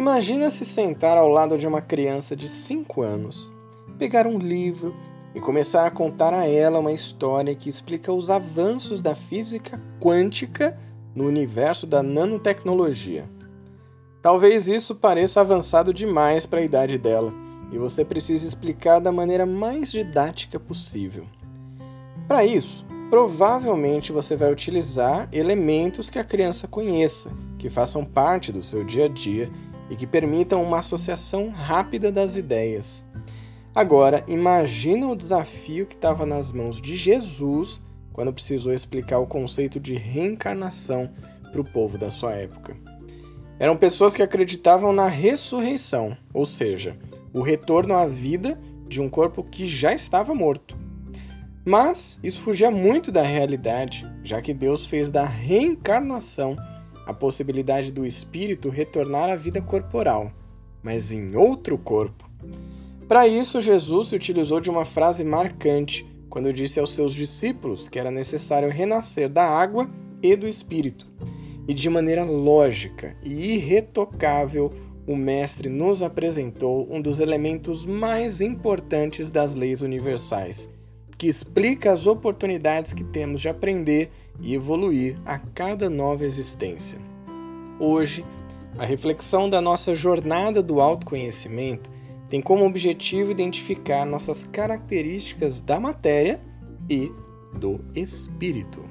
Imagina 0.00 0.48
se 0.48 0.64
sentar 0.64 1.18
ao 1.18 1.28
lado 1.28 1.58
de 1.58 1.66
uma 1.66 1.82
criança 1.82 2.34
de 2.34 2.48
5 2.48 3.02
anos, 3.02 3.52
pegar 3.98 4.26
um 4.26 4.38
livro 4.38 4.96
e 5.34 5.40
começar 5.40 5.84
a 5.84 5.90
contar 5.90 6.32
a 6.32 6.46
ela 6.46 6.78
uma 6.78 6.90
história 6.90 7.54
que 7.54 7.68
explica 7.68 8.10
os 8.10 8.30
avanços 8.30 9.02
da 9.02 9.14
física 9.14 9.78
quântica 10.00 10.74
no 11.14 11.26
universo 11.26 11.86
da 11.86 12.02
nanotecnologia. 12.02 13.28
Talvez 14.22 14.70
isso 14.70 14.94
pareça 14.94 15.42
avançado 15.42 15.92
demais 15.92 16.46
para 16.46 16.60
a 16.60 16.64
idade 16.64 16.96
dela 16.96 17.30
e 17.70 17.76
você 17.76 18.02
precise 18.02 18.46
explicar 18.46 19.00
da 19.00 19.12
maneira 19.12 19.44
mais 19.44 19.92
didática 19.92 20.58
possível. 20.58 21.26
Para 22.26 22.42
isso, 22.42 22.86
provavelmente 23.10 24.12
você 24.12 24.34
vai 24.34 24.50
utilizar 24.50 25.28
elementos 25.30 26.08
que 26.08 26.18
a 26.18 26.24
criança 26.24 26.66
conheça, 26.66 27.28
que 27.58 27.68
façam 27.68 28.02
parte 28.02 28.50
do 28.50 28.62
seu 28.62 28.82
dia 28.82 29.04
a 29.04 29.08
dia 29.08 29.52
e 29.90 29.96
que 29.96 30.06
permitam 30.06 30.62
uma 30.62 30.78
associação 30.78 31.50
rápida 31.50 32.10
das 32.10 32.36
ideias. 32.36 33.04
Agora, 33.74 34.24
imagina 34.26 35.08
o 35.08 35.16
desafio 35.16 35.86
que 35.86 35.94
estava 35.94 36.24
nas 36.24 36.50
mãos 36.52 36.80
de 36.80 36.96
Jesus 36.96 37.82
quando 38.12 38.32
precisou 38.32 38.72
explicar 38.72 39.18
o 39.18 39.26
conceito 39.26 39.78
de 39.78 39.94
reencarnação 39.94 41.10
para 41.50 41.60
o 41.60 41.64
povo 41.64 41.98
da 41.98 42.10
sua 42.10 42.32
época. 42.32 42.76
Eram 43.58 43.76
pessoas 43.76 44.14
que 44.14 44.22
acreditavam 44.22 44.92
na 44.92 45.06
ressurreição, 45.06 46.16
ou 46.32 46.46
seja, 46.46 46.96
o 47.32 47.42
retorno 47.42 47.94
à 47.94 48.06
vida 48.06 48.58
de 48.88 49.00
um 49.00 49.08
corpo 49.08 49.44
que 49.44 49.66
já 49.66 49.92
estava 49.92 50.34
morto. 50.34 50.76
Mas 51.64 52.18
isso 52.22 52.40
fugia 52.40 52.70
muito 52.70 53.12
da 53.12 53.22
realidade, 53.22 54.10
já 54.24 54.40
que 54.40 54.54
Deus 54.54 54.84
fez 54.84 55.08
da 55.08 55.24
reencarnação 55.24 56.56
a 57.10 57.14
possibilidade 57.14 57.92
do 57.92 58.06
espírito 58.06 58.68
retornar 58.68 59.28
à 59.28 59.36
vida 59.36 59.60
corporal, 59.60 60.32
mas 60.82 61.12
em 61.12 61.36
outro 61.36 61.76
corpo. 61.76 62.28
Para 63.06 63.26
isso, 63.26 63.60
Jesus 63.60 64.08
se 64.08 64.16
utilizou 64.16 64.60
de 64.60 64.70
uma 64.70 64.84
frase 64.84 65.24
marcante 65.24 66.06
quando 66.28 66.52
disse 66.52 66.78
aos 66.78 66.94
seus 66.94 67.12
discípulos 67.12 67.88
que 67.88 67.98
era 67.98 68.10
necessário 68.10 68.70
renascer 68.70 69.28
da 69.28 69.44
água 69.44 69.90
e 70.22 70.36
do 70.36 70.46
espírito. 70.46 71.10
E 71.66 71.74
de 71.74 71.90
maneira 71.90 72.24
lógica 72.24 73.16
e 73.22 73.54
irretocável, 73.54 74.72
o 75.06 75.16
Mestre 75.16 75.68
nos 75.68 76.02
apresentou 76.02 76.86
um 76.88 77.02
dos 77.02 77.18
elementos 77.18 77.84
mais 77.84 78.40
importantes 78.40 79.28
das 79.28 79.54
leis 79.56 79.82
universais, 79.82 80.68
que 81.18 81.26
explica 81.26 81.90
as 81.90 82.06
oportunidades 82.06 82.92
que 82.92 83.02
temos 83.02 83.40
de 83.40 83.48
aprender 83.48 84.10
e 84.40 84.54
evoluir 84.54 85.16
a 85.24 85.38
cada 85.38 85.90
nova 85.90 86.24
existência. 86.24 86.98
Hoje, 87.78 88.24
a 88.78 88.84
reflexão 88.84 89.48
da 89.50 89.60
nossa 89.60 89.94
jornada 89.94 90.62
do 90.62 90.80
autoconhecimento 90.80 91.90
tem 92.28 92.40
como 92.40 92.64
objetivo 92.64 93.30
identificar 93.30 94.06
nossas 94.06 94.44
características 94.44 95.60
da 95.60 95.80
matéria 95.80 96.40
e 96.88 97.12
do 97.58 97.80
espírito. 97.94 98.84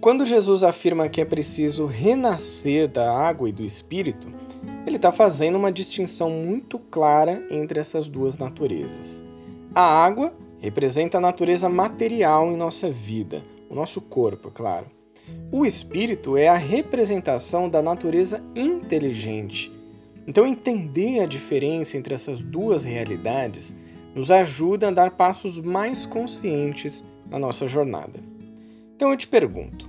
Quando 0.00 0.26
Jesus 0.26 0.62
afirma 0.62 1.08
que 1.08 1.20
é 1.20 1.24
preciso 1.24 1.86
renascer 1.86 2.86
da 2.86 3.10
água 3.10 3.48
e 3.48 3.52
do 3.52 3.64
espírito, 3.64 4.30
ele 4.86 4.96
está 4.96 5.10
fazendo 5.10 5.56
uma 5.56 5.72
distinção 5.72 6.30
muito 6.30 6.78
clara 6.78 7.46
entre 7.50 7.80
essas 7.80 8.06
duas 8.06 8.36
naturezas. 8.36 9.22
A 9.74 9.82
água 9.82 10.32
representa 10.60 11.18
a 11.18 11.20
natureza 11.20 11.68
material 11.68 12.50
em 12.50 12.56
nossa 12.56 12.90
vida, 12.90 13.42
o 13.68 13.74
nosso 13.74 14.00
corpo, 14.00 14.50
claro. 14.50 14.86
O 15.50 15.64
espírito 15.64 16.36
é 16.36 16.48
a 16.48 16.56
representação 16.56 17.68
da 17.68 17.82
natureza 17.82 18.42
inteligente. 18.54 19.72
Então, 20.26 20.46
entender 20.46 21.20
a 21.20 21.26
diferença 21.26 21.96
entre 21.96 22.14
essas 22.14 22.40
duas 22.40 22.82
realidades 22.82 23.76
nos 24.14 24.30
ajuda 24.30 24.88
a 24.88 24.90
dar 24.90 25.10
passos 25.10 25.60
mais 25.60 26.06
conscientes 26.06 27.04
na 27.28 27.38
nossa 27.38 27.66
jornada. 27.66 28.20
Então, 28.94 29.10
eu 29.10 29.16
te 29.16 29.26
pergunto: 29.26 29.88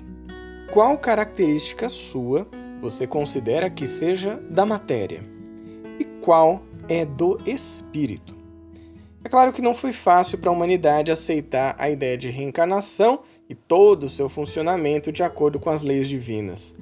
qual 0.71 0.97
característica 0.97 1.87
sua 1.89 2.47
você 2.81 3.07
considera 3.07 3.69
que 3.69 3.87
seja 3.87 4.35
da 4.49 4.65
matéria 4.65 5.23
e 5.99 6.05
qual 6.21 6.61
é 6.87 7.05
do 7.05 7.39
espírito. 7.45 8.35
É 9.23 9.29
claro 9.29 9.51
que 9.51 9.61
não 9.61 9.73
foi 9.73 9.91
fácil 9.91 10.37
para 10.37 10.49
a 10.51 10.53
humanidade 10.53 11.11
aceitar 11.11 11.75
a 11.79 11.89
ideia 11.89 12.17
de 12.17 12.29
reencarnação 12.29 13.21
e 13.49 13.55
todo 13.55 14.05
o 14.05 14.09
seu 14.09 14.29
funcionamento 14.29 15.11
de 15.11 15.23
acordo 15.23 15.59
com 15.59 15.69
as 15.69 15.81
leis 15.81 16.07
divinas. 16.07 16.75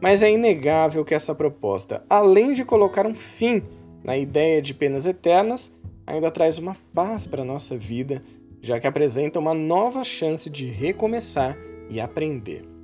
Mas 0.00 0.22
é 0.22 0.30
inegável 0.30 1.04
que 1.04 1.14
essa 1.14 1.34
proposta, 1.34 2.04
além 2.08 2.52
de 2.52 2.64
colocar 2.64 3.06
um 3.06 3.14
fim 3.14 3.62
na 4.04 4.16
ideia 4.16 4.60
de 4.60 4.74
penas 4.74 5.06
eternas, 5.06 5.70
ainda 6.06 6.30
traz 6.30 6.58
uma 6.58 6.76
paz 6.94 7.26
para 7.26 7.42
a 7.42 7.46
nossa 7.46 7.76
vida, 7.76 8.22
já 8.60 8.78
que 8.78 8.86
apresenta 8.86 9.38
uma 9.38 9.54
nova 9.54 10.04
chance 10.04 10.50
de 10.50 10.66
recomeçar 10.66 11.56
e 11.88 11.98
aprender. 11.98 12.75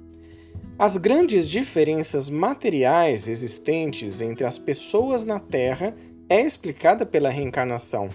As 0.78 0.96
grandes 0.96 1.48
diferenças 1.48 2.30
materiais 2.30 3.28
existentes 3.28 4.20
entre 4.20 4.44
as 4.44 4.58
pessoas 4.58 5.22
na 5.22 5.38
Terra 5.38 5.94
é 6.28 6.40
explicada 6.40 7.04
pela 7.04 7.28
reencarnação, 7.28 8.08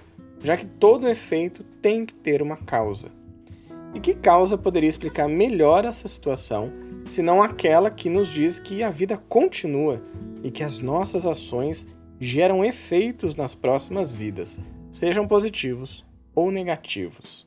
já 0.43 0.57
que 0.57 0.65
todo 0.65 1.07
efeito 1.07 1.63
tem 1.81 2.05
que 2.05 2.13
ter 2.13 2.41
uma 2.41 2.57
causa. 2.57 3.09
E 3.93 3.99
que 3.99 4.15
causa 4.15 4.57
poderia 4.57 4.89
explicar 4.89 5.29
melhor 5.29 5.85
essa 5.85 6.07
situação, 6.07 6.73
senão 7.05 7.41
aquela 7.41 7.91
que 7.91 8.09
nos 8.09 8.27
diz 8.27 8.59
que 8.59 8.81
a 8.83 8.89
vida 8.89 9.17
continua 9.17 10.01
e 10.43 10.49
que 10.49 10.63
as 10.63 10.79
nossas 10.79 11.27
ações 11.27 11.87
geram 12.19 12.65
efeitos 12.65 13.35
nas 13.35 13.53
próximas 13.53 14.11
vidas, 14.11 14.59
sejam 14.89 15.27
positivos 15.27 16.03
ou 16.33 16.51
negativos? 16.51 17.46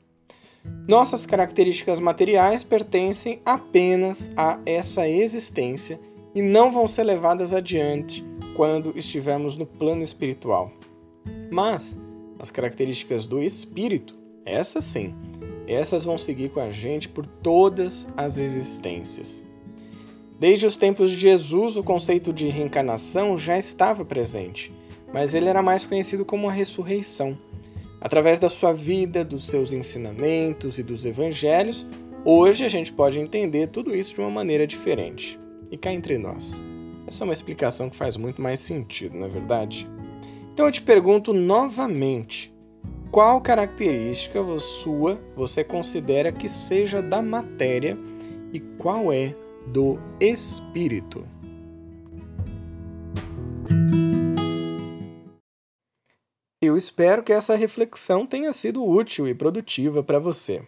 Nossas 0.87 1.25
características 1.25 2.01
materiais 2.01 2.65
pertencem 2.65 3.41
apenas 3.45 4.31
a 4.37 4.59
essa 4.67 5.09
existência 5.09 6.01
e 6.35 6.43
não 6.43 6.71
vão 6.71 6.87
ser 6.87 7.05
levadas 7.05 7.53
adiante 7.53 8.25
quando 8.55 8.93
estivermos 8.97 9.57
no 9.57 9.67
plano 9.67 10.03
espiritual. 10.03 10.71
Mas 11.51 11.97
as 12.39 12.51
características 12.51 13.27
do 13.27 13.41
espírito, 13.43 14.19
essas 14.45 14.85
sim, 14.85 15.15
essas 15.67 16.05
vão 16.05 16.19
seguir 16.19 16.51
com 16.51 16.61
a 16.61 16.71
gente 16.71 17.09
por 17.09 17.27
todas 17.27 18.09
as 18.17 18.39
existências. 18.39 19.45
Desde 20.39 20.67
os 20.67 20.77
tempos 20.77 21.11
de 21.11 21.17
Jesus, 21.17 21.77
o 21.77 21.83
conceito 21.83 22.33
de 22.33 22.49
reencarnação 22.49 23.37
já 23.37 23.59
estava 23.59 24.05
presente, 24.05 24.73
mas 25.13 25.35
ele 25.35 25.49
era 25.49 25.63
mais 25.63 25.85
conhecido 25.85 26.25
como 26.25 26.49
a 26.49 26.53
ressurreição. 26.53 27.37
Através 28.01 28.39
da 28.39 28.49
sua 28.49 28.73
vida, 28.73 29.25
dos 29.25 29.47
seus 29.47 29.73
ensinamentos 29.73 30.79
e 30.79 30.83
dos 30.83 31.05
evangelhos, 31.05 31.87
hoje 32.25 32.65
a 32.65 32.69
gente 32.69 32.93
pode 32.93 33.19
entender 33.19 33.67
tudo 33.67 33.95
isso 33.95 34.15
de 34.15 34.21
uma 34.21 34.31
maneira 34.31 34.67
diferente. 34.67 35.39
E 35.71 35.77
cá 35.77 35.93
entre 35.93 36.17
nós. 36.17 36.63
Essa 37.07 37.25
é 37.25 37.27
uma 37.27 37.33
explicação 37.33 37.91
que 37.91 37.97
faz 37.97 38.17
muito 38.17 38.41
mais 38.41 38.61
sentido, 38.61 39.19
não 39.19 39.27
é 39.27 39.29
verdade? 39.29 39.87
Então 40.53 40.67
eu 40.67 40.73
te 40.73 40.81
pergunto 40.81 41.33
novamente: 41.33 42.53
qual 43.11 43.41
característica 43.41 44.41
sua 44.59 45.21
você 45.37 45.63
considera 45.63 46.33
que 46.33 46.49
seja 46.49 47.03
da 47.03 47.21
matéria 47.21 47.99
e 48.53 48.61
qual 48.61 49.13
é 49.13 49.35
do 49.67 49.99
espírito? 50.21 51.27
Eu 56.71 56.77
espero 56.77 57.25
que 57.25 57.33
essa 57.33 57.57
reflexão 57.57 58.25
tenha 58.25 58.53
sido 58.53 58.89
útil 58.89 59.27
e 59.27 59.35
produtiva 59.35 60.05
para 60.05 60.21
você. 60.21 60.63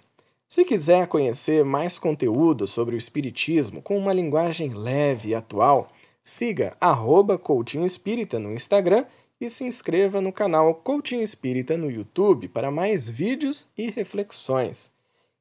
Se 0.48 0.64
quiser 0.64 1.06
conhecer 1.06 1.64
mais 1.64 1.96
conteúdo 1.96 2.66
sobre 2.66 2.96
o 2.96 2.98
Espiritismo 2.98 3.80
com 3.80 3.96
uma 3.96 4.12
linguagem 4.12 4.70
leve 4.70 5.28
e 5.28 5.34
atual, 5.36 5.92
siga 6.24 6.76
arroba 6.80 7.40
Espírita 7.84 8.40
no 8.40 8.52
Instagram 8.52 9.04
e 9.40 9.48
se 9.48 9.62
inscreva 9.62 10.20
no 10.20 10.32
canal 10.32 10.74
Coaching 10.74 11.20
Espírita 11.20 11.76
no 11.76 11.88
YouTube 11.88 12.48
para 12.48 12.68
mais 12.68 13.08
vídeos 13.08 13.68
e 13.78 13.88
reflexões. 13.88 14.90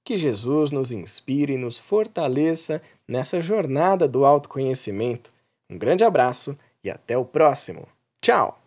Que 0.04 0.16
Jesus 0.16 0.70
nos 0.70 0.92
inspire 0.92 1.54
e 1.54 1.58
nos 1.58 1.80
fortaleça 1.80 2.84
nessa 3.08 3.42
jornada 3.42 4.08
do 4.08 4.24
autoconhecimento. 4.26 5.32
Um 5.68 5.80
grande 5.80 6.04
abraço 6.04 6.56
e 6.84 6.90
até 6.92 7.18
o 7.18 7.26
próximo. 7.26 7.88
Tchau! 8.22 8.61